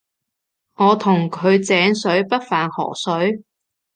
[0.77, 3.43] 我同佢井水不犯河水